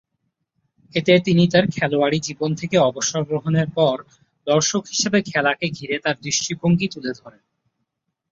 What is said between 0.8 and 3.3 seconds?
এতে তিনি তার খেলোয়াড়ী জীবন থেকে অবসর